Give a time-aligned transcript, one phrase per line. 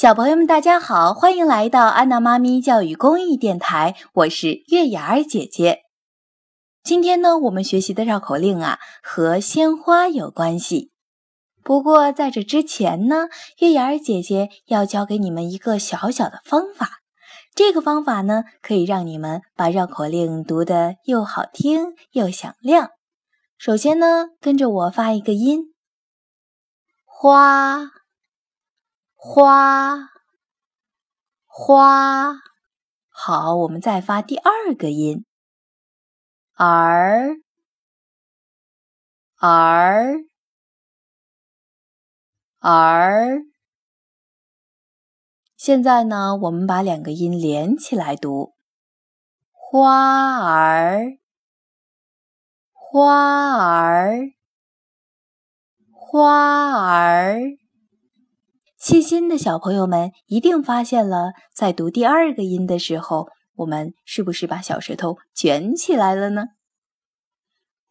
[0.00, 5.80] 小朋友们，大家好，欢迎来到安娜妈咪教育公益电台，我是月牙儿姐姐。
[6.82, 10.90] 今天呢，我们学习的绕口令啊，和鲜花有关系。
[11.62, 13.28] 不过在这之前呢，
[13.58, 17.00] 月牙儿姐姐要教给你们一个小小的方法。
[17.54, 22.88] 这个方法呢，可以让你们把绕口令读得又好听又响亮。
[23.58, 25.74] 首先呢，跟着我发一个音，
[27.04, 27.99] 花。
[29.22, 30.08] 花
[31.44, 32.32] 花，
[33.10, 35.26] 好，我们再发第二个音，
[36.54, 37.36] 儿
[39.36, 40.14] 儿
[42.60, 43.42] 儿。
[45.54, 48.54] 现在呢，我们把两个音连起来读，
[49.52, 51.18] 花儿
[52.72, 54.32] 花儿
[55.92, 57.59] 花儿。
[58.80, 66.46] 细心的小朋友们一定发现了，在读第二个音的时候，我们是不是把小舌头卷起来了呢？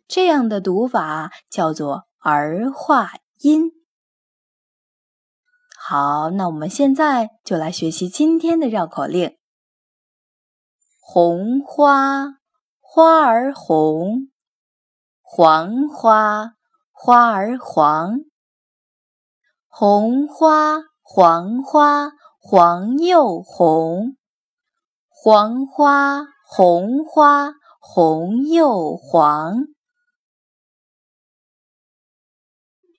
[0.08, 3.72] 这样的读法叫做儿化音。
[5.78, 9.38] 好，那我们现在就来学习今天的绕口令：
[11.00, 12.40] 红花
[12.80, 14.32] 花儿红，
[15.22, 16.54] 黄花
[16.92, 18.29] 花儿黄。
[19.72, 24.18] 红花黄花黄又红，
[25.08, 29.68] 黄花红花红又黄。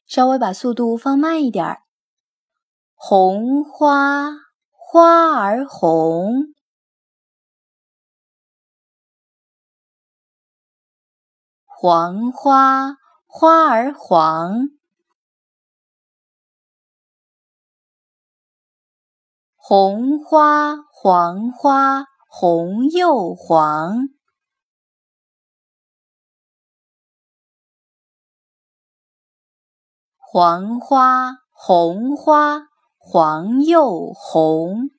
[0.07, 1.83] 稍微把速度放慢一点儿。
[2.95, 4.31] 红花
[4.71, 6.55] 花儿红，
[11.67, 12.97] 黄花
[13.27, 14.80] 花儿黄。
[19.73, 24.09] 红花黄花红又黄，
[30.19, 32.63] 黄花红花
[32.99, 34.91] 黄又红。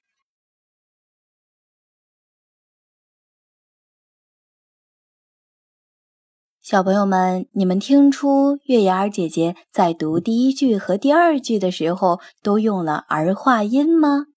[6.62, 14.28] 小朋友们，你们听出月牙儿姐姐在读第一句和第二句的时候都用了儿化音吗？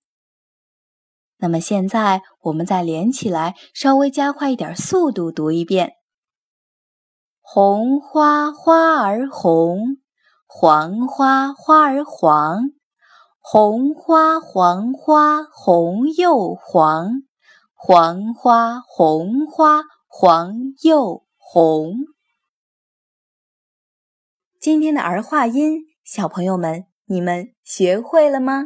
[1.38, 5.94] 那么现在，我们再连起来，稍微加快一点速度读一遍：
[7.40, 9.98] 红花花儿红，
[10.46, 12.70] 黄花花儿黄，
[13.40, 17.22] 红花黄花红又黄，
[17.74, 22.06] 黄花红花黄又红。
[24.58, 28.62] 今天的儿化音，小朋友们，你们学会了吗？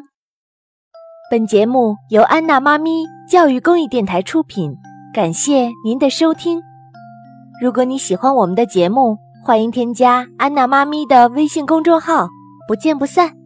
[1.30, 4.74] 本节目由安娜妈咪教育公益电台出品，
[5.12, 6.58] 感谢您的收听。
[7.60, 12.26] 如果你喜欢我们的节目，欢迎添加安娜妈咪的微信公众号，
[12.66, 13.37] 不见不散。